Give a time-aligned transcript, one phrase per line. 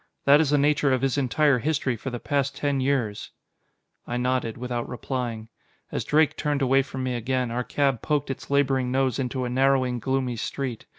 [0.25, 3.29] That is the nature of his entire history for the past ten years."
[4.07, 5.47] I nodded, without replying.
[5.91, 9.49] As Drake turned away from me again, our cab poked its laboring nose into a
[9.51, 10.87] narrowing, gloomy street.